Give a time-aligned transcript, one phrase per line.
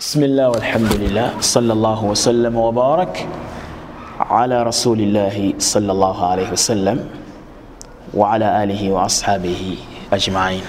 [0.00, 3.28] بسم الله والحمد لله صلى الله وسلم وبارك
[4.20, 6.98] على رسول الله صلى الله عليه وسلم
[8.14, 9.62] وعلى آله وأصحابه
[10.12, 10.64] أجمعين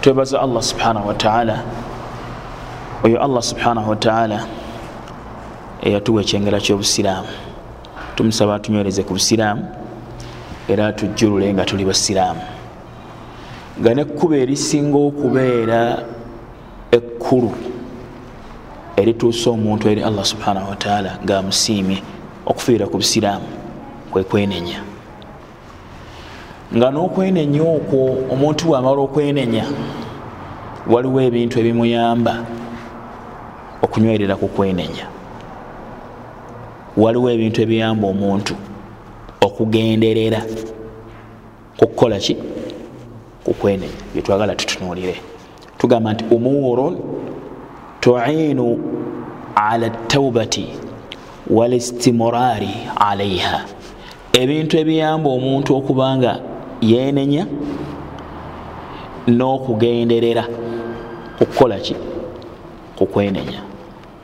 [0.00, 1.62] twebaza allah subhanahu wataala
[3.04, 4.46] oyo allah subhanahu wataala
[5.82, 7.28] eyatuwa ekyengera kyobusiraamu
[8.16, 9.64] tumusaba atunywereze ku busiraamu
[10.68, 12.40] era atujjulule nga tuli basiraamu
[13.80, 15.80] nga nekkuba erisinga okubeera
[16.96, 17.69] ekkulu
[19.01, 21.97] erituusa omuntu eri allah subhanahu wataala ngaamusiimye
[22.45, 23.49] okufiira ku busiraamu
[24.11, 24.79] kwekwenenya
[26.75, 27.99] nga n'okwenenya okwo
[28.33, 29.65] omuntu bwamala okwenenya
[30.87, 32.33] waliwo ebintu ebimuyamba
[33.81, 35.05] okunywerera ku kwenenya.
[36.97, 38.55] Waliwo ebintu ebiyamba omuntu
[39.41, 40.41] okugenderera
[41.77, 42.37] kukukola ki?
[43.43, 45.15] Kukwenenya byetwagala tutunuulire.
[45.77, 46.97] Tugamba nti umurun
[48.01, 48.79] tuinu
[49.55, 50.65] ala taubati
[51.49, 53.65] walistimurari alaiha
[54.33, 56.31] ebintu ebiyamba omuntu okubanga
[56.81, 57.43] yenenya
[59.27, 60.43] n'okugenderera
[61.37, 61.95] kukukola ki?
[62.97, 63.61] Kukwenenya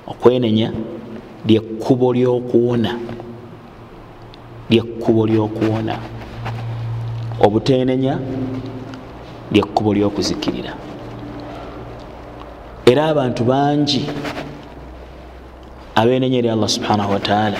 [0.07, 0.71] okwenenya
[1.45, 2.91] lyekkubo lyokuwona.
[4.69, 5.95] Lyekkubo lyokuwona.
[7.45, 8.19] Obutenenya
[9.51, 10.73] lyekkubo lyokuzikirira
[12.91, 14.01] era abantu bangi
[15.95, 17.59] abenenya eri allah subhanahu wataala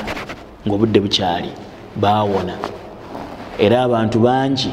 [0.66, 1.52] ngaobudde bukyali
[1.96, 2.56] bawona
[3.60, 4.72] era abantu bangi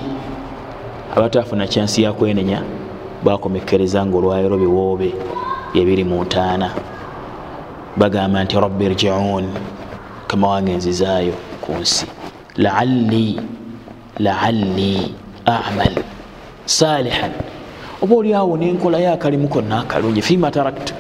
[1.17, 2.63] abatafuna kyansi yakwenenya
[3.25, 5.11] bakomekereza nga olwayiro biwoobe
[5.75, 6.69] ebiri mu ntaana.
[7.97, 9.47] Bagamba nti rabbi rjiun
[10.29, 12.07] kama wangenzizaayo ku nsi.
[12.57, 13.41] Laalli
[14.19, 15.15] laalli
[15.47, 15.95] amal
[16.67, 17.33] salihan
[18.05, 20.95] oba oliawo nenkolayo akalimu konna akalungi fima taraktu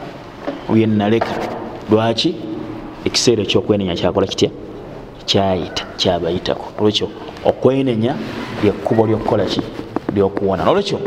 [0.72, 1.36] byenaleka
[1.90, 2.34] lwaki?
[3.04, 4.50] Ekiseera ekyokwenenya kyakola kitya?
[5.26, 6.66] Kyayita kyabayitako.
[6.78, 7.08] Olwekyo
[7.44, 8.14] okwenenya
[8.62, 9.60] lyekkubo lyokukola ki?
[10.14, 10.64] Lyokuwona.
[10.64, 10.98] Nolwekyo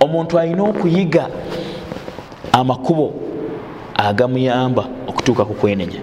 [0.00, 1.28] omuntu alina okuyiga
[2.52, 3.14] amakubo
[3.96, 6.00] agamuyamba okutuuka ku kwenenya.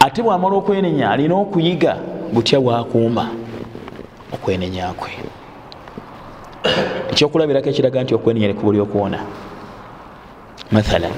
[0.00, 1.96] Ate bwamala okwenenya alina okuyiga
[2.32, 3.28] butya bwakuuma
[4.32, 5.10] okwenenya kwe
[7.10, 9.18] ekyokulabirako ekiraga nti okwenenya lyekkubo lyokuwona
[10.72, 11.14] mathalan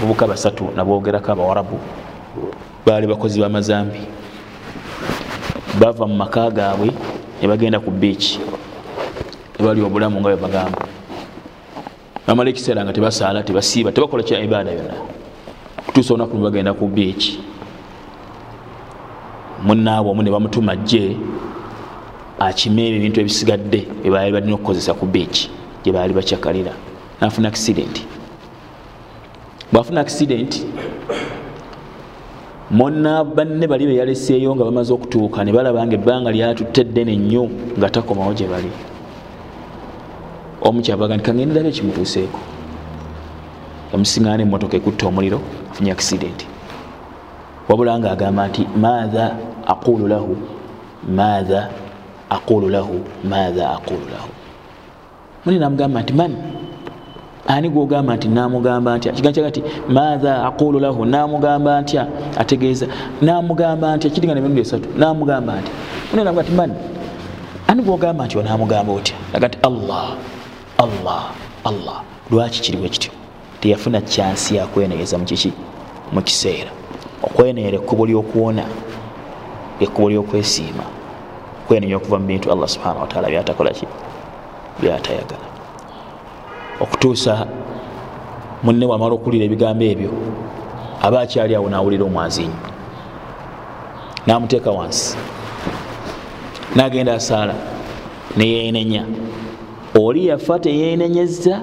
[0.00, 1.78] bubuka basatu nabwogerako abawarabu
[2.86, 4.00] baali bakozi bamazambi
[5.80, 6.90] bava mu maka gaabwe
[7.40, 8.40] nebagenda ku biiki
[9.58, 10.82] nebali obulamu nga bwebagamba
[12.26, 14.96] bamala ekiseera nga tebasaala tebasiiba tebakola kya ibaada yonna.
[15.86, 17.40] Kutuusa olunaku nebagenda ku biiki
[19.62, 21.16] munaabwe omu ne bamutuma jje
[22.38, 25.50] akime ebyo ebintu ebisigadde byebaali balina okukozesa ku biiki
[25.84, 26.72] gyebaali bakyakalira.
[27.20, 28.02] Nafuna akisidenti
[29.72, 30.64] bwafuna akisidenti
[32.70, 37.44] mona banne bali beyaleseeyo nga bamaze okutuuka ne balaba nga ebbanga lyatutte ddene nnyo
[37.78, 38.70] nga takomawo gye bali.
[40.62, 42.40] Omukyabaga nti kagenderayo ekimutuuseeko
[43.92, 46.46] yamusingana emotoka ekutta omuliro afunye akisidenti
[47.68, 50.36] wabula nga agamba nti maatha aqulu lahu
[51.16, 51.68] maatha
[52.30, 54.28] aqulu lahu maatha aqulu lahu
[55.44, 56.36] muni namugamba nti man
[57.46, 62.06] ani gwogamba nti namugamba ntya kigambo kyaga nti maatha aqulu lahu namugamba ntya
[62.38, 62.86] ategeeza
[63.22, 65.72] namugamba ntya kiringa nemirundi esatu namugamba ntya
[66.10, 66.70] muni namuga nti man
[67.68, 70.06] ani gwogamba nti onamugamba otya aga nti allah
[70.78, 71.22] allah
[71.64, 73.12] allah lwaki kiriwe kityo
[73.60, 75.52] teyafuna kyansi yakweneeza mukiki
[76.12, 76.70] mukiseera
[77.22, 78.64] okweneyera ekkubo lyokuwona
[79.80, 80.84] ekkubo lyokwesiima
[81.68, 83.86] kwenenya okuva mu bintu allah subhanahu wataala byatakola ki?
[84.80, 85.46] Byatayagala.
[86.80, 87.46] Okutuusa
[88.62, 90.10] munne wamala okuwulira ebigambo ebyo
[91.02, 92.56] aba akyali awo nawulira omwazinyu
[94.26, 95.16] namuteeka wansi.
[96.74, 97.54] Nagenda asaala
[98.36, 99.04] neyenenya
[99.94, 101.60] oli yafa teyenenyeza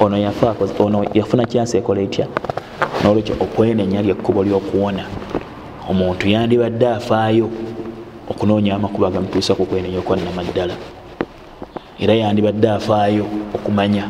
[0.00, 2.26] ono yafa ono yafuna kyansi ekola etya?
[3.04, 5.04] Nolwekyo okwenenya lyekkubo lyokuwona.
[5.88, 7.50] Omuntu yandibadde afaayo
[8.30, 10.74] okunoonya amakubo agamutuusa ku kwenenya okwanama ddala
[11.98, 14.08] era yandibadde afaayo okumanya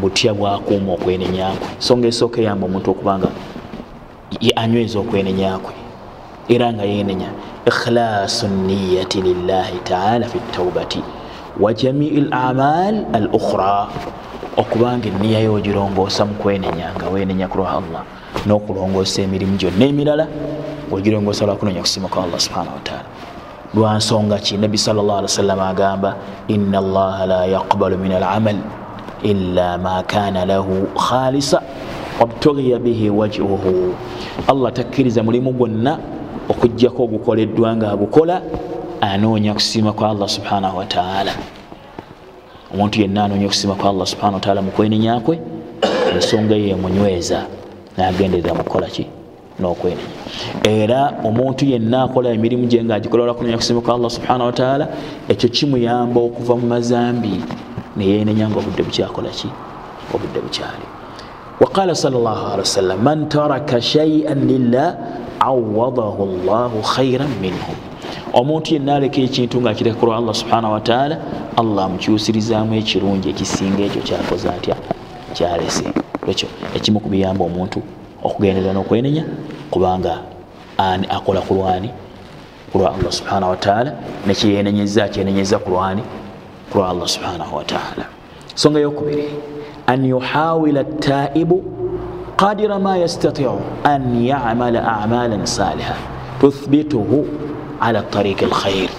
[0.00, 3.28] butya bwakuuma okwenenyakwe ensonga esooka eyamba omuntu okubanga
[4.56, 5.74] anyweza okwenenyakwe
[6.48, 7.30] era nga yenenya
[7.66, 11.02] ikhlasu niyati lillahi taala fi taubati
[11.60, 13.88] wa jamii lamal al ukhra
[14.56, 18.02] okubanga eniya yogirongoosa mu kwenenya nga wenenya ku lwa allah
[18.46, 20.26] n'okulongoosa emirimu gyonna emirala
[20.94, 23.08] ogirongoosa lwakunoonya kusimuka allah subhanahu wataala
[23.74, 24.56] lwansonga ki?
[24.56, 26.16] Nabbi sal llah alih wasallama agamba
[26.48, 28.58] ina allaha la yaqbalu min alamal
[29.22, 31.62] illa ma kana lahu khalisa.
[32.20, 33.94] Wabtughiya bihi wajhuhu.
[34.48, 35.98] Allah takkiriza mulimu gwonna
[36.48, 38.42] okugjako ogukoleddwa nga agukola
[39.00, 41.32] anoonya kusiima kwa allah subhanahu wataala
[42.74, 45.40] omuntu yenna anoonya okusiima kwa allah subhanahu wataala mukwenenyakwe
[46.14, 47.46] ensonga yemunyweza
[47.96, 49.06] nagenderera mukukolaki
[49.60, 50.02] nokwenenya
[50.62, 54.88] era omuntu yenna akola emirimu gye nga agikola kunonya kusiima kwa allah subhanahu wataala
[55.28, 57.42] ekyo kimuyamba okuva mu mazambi.
[57.96, 59.48] Neyenenya nga obudde bukyakolaki
[60.14, 60.86] obudde bukyali.
[61.60, 64.94] Waqala salllah ali wasallam man taraka shaian lillah
[65.40, 67.74] awadahu llahu khairan minhu.
[68.32, 71.18] Omuntu yenna aleka ekintu nga akitekulwa allah subhanahu wataala
[71.56, 74.76] allah amukyusirizaamu ekirungi ekisinga ekyo kyakoze atya?
[75.34, 75.84] Kyalese.
[76.28, 77.82] Ekyo ekimu kubiyamba omuntu
[78.22, 79.24] okugenderera nokwenenya
[79.70, 80.18] kubanga
[80.78, 81.90] ani akola ku lwani
[82.72, 83.92] kulwa allah subhanahu wataala
[84.26, 86.02] nekyeyenenyeza kyenenyeza ku lwani
[86.72, 88.04] kulwa allah subhanahu wataala
[88.52, 89.28] ensonga yokubiri
[89.86, 91.64] an yuhawila taibu
[92.36, 95.96] qadira ma yastatiu an yamala amalan saliha
[96.40, 97.26] tuthbituhu
[97.80, 98.90] ala tariiki alkhair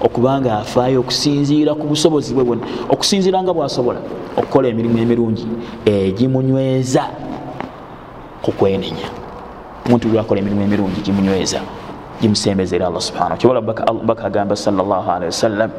[0.00, 4.00] okubanga afaayo okusinziira ku busobozi bwe bwona okusinziira nga bwasobola
[4.36, 5.46] okukola emirimu emirungi
[5.86, 7.04] egimunyweza
[8.42, 9.08] kukwenenya
[9.86, 11.60] omuntu lwakola emirimu emirungi gimunyweza
[12.20, 13.60] gimusembezera allah subhana kyobola
[14.08, 15.70] baka agamba salllahalihi wasallam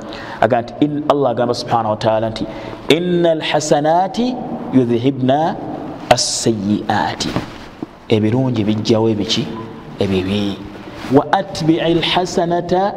[0.41, 0.73] aga nti
[1.11, 2.43] allah agamba subhana wataala nti
[2.97, 4.35] ina alhasanati
[4.73, 5.55] yudhhibna
[6.09, 7.29] assayiati
[8.09, 9.47] ebirungi bijjawo ebiki?
[9.99, 10.57] Ebibi.
[11.13, 12.93] Wa atbii lhasanata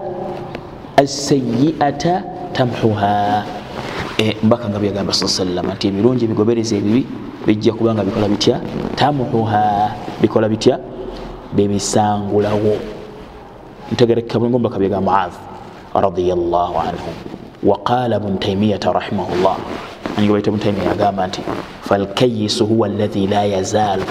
[0.97, 2.23] assayiata
[2.53, 3.45] tamhuha
[4.43, 7.07] mbaka nga byagamba sa salama nti ebirungi ebigobereza ebibi
[7.47, 8.61] bijja kubanga bikola bitya?
[8.97, 10.81] Tamhuha bikola bitya?
[11.53, 12.77] Bebisangulawo.
[13.93, 15.35] Ntegereka bulungi mbaka byega muadh
[15.95, 17.11] radiallah anhu.
[17.63, 19.57] Waqala bnu taimiyata rahimahullah.
[20.17, 21.41] Anyiga baita bnu taimiya agamba nti
[21.83, 24.05] falkayisu huwa allahi la yazaalu.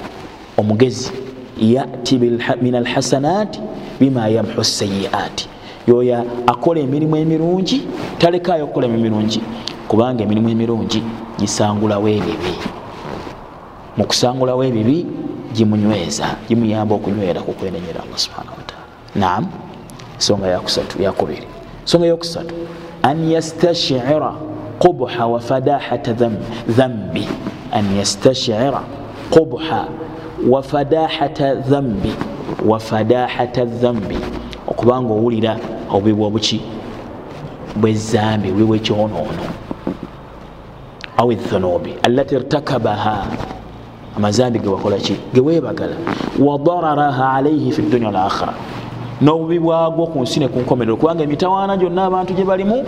[0.57, 1.11] Omugezi
[1.57, 2.19] yati
[2.61, 3.59] min alhasanati
[3.99, 5.49] bima yamhu sayiati
[5.87, 7.87] yoyo akola emirimu emirungi
[8.17, 9.41] talekayo okukola emirungi
[9.87, 11.03] kubanga emirimu emirungi
[11.39, 12.53] gisangulawo ebibi
[13.97, 15.05] mukusangulawo ebibi
[15.53, 18.85] gimunyweza gimuyamba okunywera kukwenenyera allah subhanahu wataala
[19.15, 19.45] naam
[20.15, 20.47] ensonga
[20.99, 21.47] yakubiri
[21.83, 22.55] ensonga yokusatu
[23.03, 24.33] an yastashira
[24.79, 26.13] qubha wa fadahata
[26.67, 27.27] dhambi
[27.71, 28.81] an yastashira
[29.29, 29.87] qubha
[30.49, 32.13] wa fadahata dhambi
[32.65, 34.17] wa fadahata dhambi
[34.67, 35.57] okubanga owulira
[35.89, 36.61] obubi bwobuki
[37.75, 39.45] bwezambi obubi bwekyonoono
[41.17, 43.25] aw dhunubi alati irtakabaha.
[44.17, 45.95] Amazambi gewakolaki gewebagala
[46.39, 48.53] wadararaha alaihi fi dunia walakhira
[49.21, 50.95] n'obubi bwagwo ku nsi ne ku nkomerero.
[50.97, 52.83] Kubanga emitawaana gyonna abantu gye balimu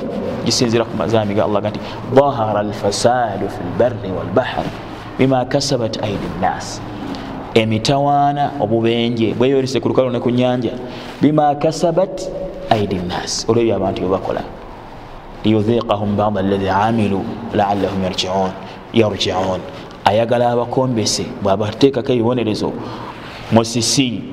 [0.45, 1.79] gisinzira ku mazambi ga allah gati
[2.15, 4.69] dahara alfasadu fi lbarri walbahari
[5.19, 6.81] bima kasabat aidi nnas
[7.53, 10.71] emitawaana obubenje bweyolese ku lukalo ne ku nyanja
[11.21, 12.21] bima kasabat
[12.69, 14.41] aidi nnas olwebyo abantu byebakola
[15.47, 17.21] liyudhiqahum bada alahi amilu
[17.55, 18.03] laallahum
[18.93, 19.61] yarjiun
[20.05, 22.71] ayagala abakombese bwabateekako ebibonerezo
[23.51, 24.23] musisi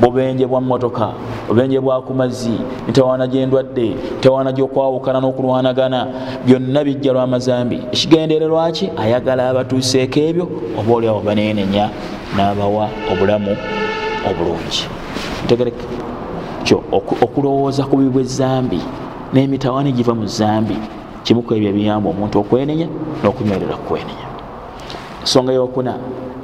[0.00, 1.08] bubenje bwa motoka
[1.48, 2.56] bubenje bwa ku mazzi
[2.86, 6.00] mitawaana gyendwadde mitawaana gyokwawukana n'okulwanagana
[6.46, 10.44] byonna bijja lwamazambi ekigendererwaki ayagala abatuuseeko ebyo
[10.78, 11.90] oba oliawo banenenya
[12.36, 13.52] n'abawa obulamu
[14.28, 14.82] obulungi
[15.44, 15.84] ntegereka
[16.64, 16.78] kyo
[17.24, 18.80] okulowooza ku bibi bwezambi
[19.32, 20.76] n'emitawaana egiva mu zambi
[21.24, 22.88] kimuku ebyo ebiyamba omuntu okwenenya
[23.20, 24.26] n'okunywerera kukwenenya
[25.22, 25.92] ensonga yokuna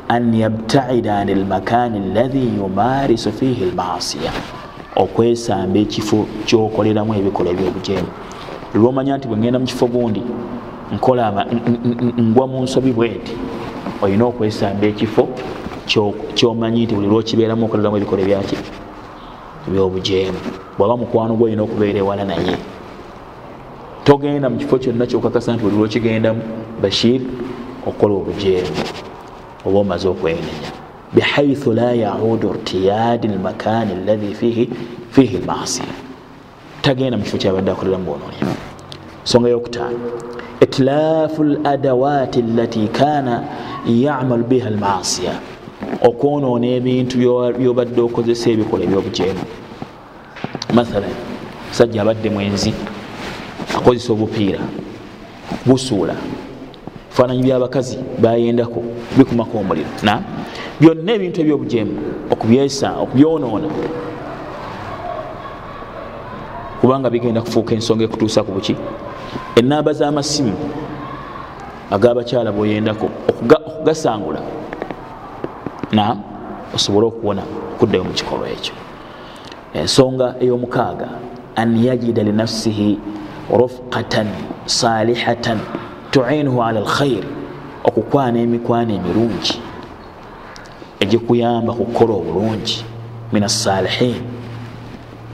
[0.09, 4.33] an yabtaida an lmakani alahi yumarisu fihi lmasiya
[4.97, 8.11] okwesamba ekifo kyokoleramu ebikolwa ebyobujemu
[8.75, 10.23] lwomanya nti bwengenda mu kifo gundi
[12.21, 13.33] ngwa mu nsobi bweti
[14.03, 15.25] olina okwesamba ekifo
[16.37, 18.57] kyomanyi nti buli lwokibeeramu okoleramu ebikolwa ebyaki
[19.69, 20.39] ebyobujemu
[20.77, 22.57] bwaba mukwano gwe olina okubeera ewala naye
[24.05, 26.43] togenda mu kifo kyonna kyokakasa nti buli lwokigendamu
[26.83, 27.21] bashir
[27.87, 28.83] okukola obujeemu
[29.67, 30.71] oba omaze okwenenya
[31.15, 34.35] bihaithu la yaudu irtiyadi lmakani alahi
[35.11, 35.95] fihi lmasiya
[36.83, 38.43] tagenda mu kifo kyabadde akoleramu bwononya
[39.23, 39.99] ensonga yokutaano
[40.61, 43.45] itilaafu ladawati lati kana
[43.87, 45.33] yamalu biha lmasiya
[46.09, 47.15] okwonoona ebintu
[47.59, 49.45] byobadde okozesa ebikola ebyobujeemu
[50.77, 51.15] mathalan
[51.69, 52.75] musajja abadde mwenzi
[53.85, 54.59] akozesa obupiira
[55.67, 56.15] busuula.
[57.11, 58.83] Bifaananyi byabakazi bayendako
[59.17, 59.89] bikumako omuliro.
[60.03, 60.23] Na?
[60.81, 61.93] Byonna ebintu ebyobujemu
[62.33, 63.69] okubyesa okubyonoona
[66.81, 68.77] kubanga bigenda kufuuka ensonga ekutuusa ku buki.
[69.57, 70.57] Enamba z'amasimu
[71.91, 74.41] ag'abakyala bweyendako okugasangula
[75.93, 76.19] nam
[76.75, 77.43] osobole okuwona
[77.79, 78.75] kuddayo mu kikolwa ekyo.
[79.75, 81.09] Ensonga ey'omukaaga
[81.57, 82.99] an yajida linafsihi
[83.51, 84.27] rufqatan
[84.67, 85.59] salihatan
[86.11, 87.29] tuinuhu ala alkhairi
[87.85, 89.61] okukwana emikwana emirungi
[91.01, 92.85] egikuyamba kukola obulungi
[93.33, 94.23] min assalihin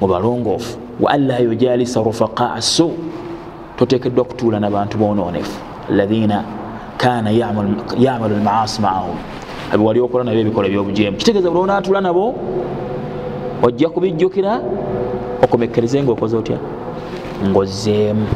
[0.00, 0.78] mu balongoofu.
[1.00, 2.90] Wa an la yujalisa rufaqaa su
[3.76, 6.44] totekeddwa kutuula nabantu bononefu alaina
[6.96, 9.16] kana yamalu lmaasi maahum.
[9.72, 11.16] Abiwali okola nabyo ebikola ebyobujeemu.
[11.16, 12.34] Kitegeeza buli onaatula nabo
[13.62, 14.60] ojja kubijjukira
[15.42, 16.58] okomekereze ngaokoze otya
[17.44, 18.26] ngaozzeemu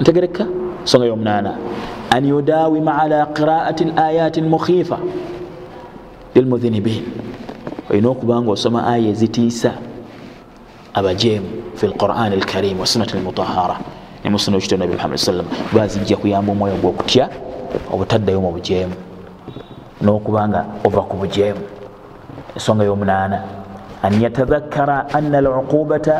[0.00, 0.46] ntegereka?
[0.84, 1.56] Nsonga yomunaana
[2.10, 4.98] an yudawima ala qiraati layati lmukhifa
[6.34, 7.02] lilmudhinibin
[7.90, 9.72] olina okuba nga osoma aya ezitiisa
[10.94, 13.76] abajeemu fi lquran alkarim wasunati almutahara
[14.24, 17.28] nemusuna ekito nabi muhammad sallam bazijja kuyamba omwoyo gwokutya
[17.92, 18.94] obutaddayo mu bujeemu
[20.02, 21.60] n'okubanga ova ku bujeemu
[22.54, 23.63] ensonga y'omunaana
[24.06, 26.14] an yatadhakkara anna alcuqubata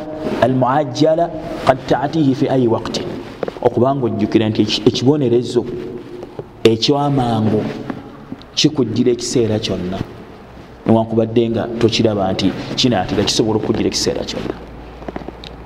[0.47, 1.25] almuajjala
[1.67, 3.07] qad taatihi fi ayi waqtin
[3.67, 5.63] okubanga ojjukira nti ekibonerezo
[6.73, 7.61] ekyamangu
[8.59, 9.99] kikujjira ekiseera kyonna
[10.87, 12.47] newankubadde nga tokiraba nti
[12.79, 14.55] kinaatira kisobola okukujjira ekiseera kyonna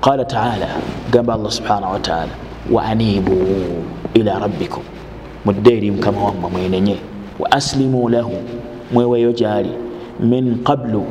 [0.05, 0.67] qala taala
[1.11, 2.33] gamba allah subhanahu wataala
[2.73, 3.35] wa anibu
[4.13, 4.83] ila rabbikum
[5.45, 6.97] mudde eri mukama wammwe mwenenye
[7.39, 8.35] wa aslimu lahu
[8.93, 9.71] mweweeyo gyali
[10.19, 11.03] min qablu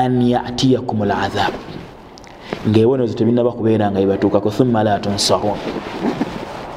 [0.00, 1.52] an yatiyakum ladhab
[2.68, 5.58] ngaebonezo tebinaba kubeera nga ibatuukako thumma la tunsarun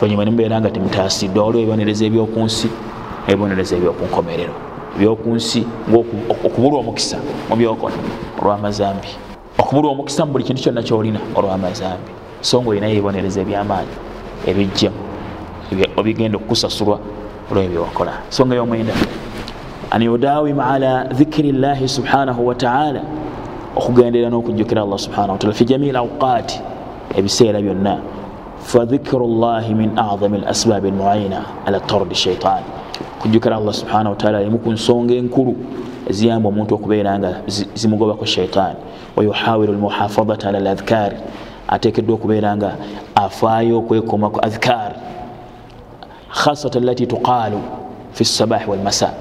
[0.01, 2.67] olunyuma nimubeera nga temutaasiddwa waliwo ebibonereza ebyokunsi
[3.27, 4.55] ebibonereza ebyokunkomerero
[4.95, 5.59] ebyokunsi
[6.45, 7.17] okubulwa omukisa
[7.49, 7.95] mubyokola
[8.41, 9.09] olwamazambi.
[9.57, 12.11] Okubulwa omukisa mu buli kintu kyonna kyolina olwamazambi.
[12.41, 13.95] So nga olinayo ebibonereza ebyamaanyi
[14.49, 14.91] ebijja
[15.97, 16.99] obigenda okukusasulwa
[17.49, 18.93] olwebyowakola songa yomwenda
[19.93, 23.01] an yudawima ala dhikiri llahi subhanahu wataala
[23.75, 26.61] okugendera n'okujjukira allah subhanahu wataala fi jamii lawqaati
[27.15, 27.97] ebiseera byonna
[28.57, 32.63] fadhikiru llahi min acdami lasbaabi almuina ala tardi shaitan
[33.19, 35.55] okujjukira allah subhanahu wataala emu ku nsonga enkulu
[36.09, 37.31] eziyamba omuntu okubeera nga
[37.75, 38.79] zimugobako shaitaani
[39.15, 41.17] wayuhawiru lmuhafadata ala ladhkaari
[41.67, 42.75] ateekeddwa okubeera nga
[43.15, 44.95] afaayo okwekomako adhkaari
[46.29, 47.61] khasatan lati tuqaalu
[48.11, 49.13] fi lsabahi walmasa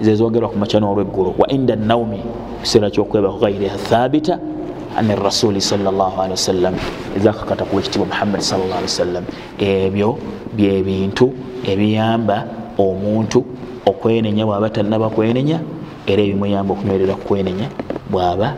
[0.00, 1.34] zezogerwa ku makya n'olweggulo.
[1.38, 2.20] Wa inda naumi
[2.60, 4.38] ekiseera kyokwebako gairiha thabita
[4.96, 6.74] an rasuli sawasalam
[7.16, 9.24] ezakakata ku wekitibwa muhammadi sawasalam
[9.58, 10.18] ebyo
[10.56, 11.32] byebintu
[11.64, 12.44] ebiyamba
[12.78, 13.44] omuntu
[13.86, 15.60] okwenenya bwaba tanaba kwenenya
[16.06, 17.68] era ebimuyamba okunywerera kukwenenya
[18.10, 18.56] bwaba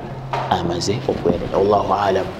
[0.50, 1.57] amaze okwenenya.
[1.59, 2.33] Wallahu alamu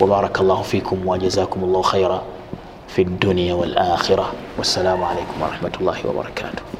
[0.00, 2.22] وبارك الله فيكم وجزاكم الله خيرا
[2.88, 6.77] في الدنيا والآخرة والسلام عليكم ورحمة الله وبركاته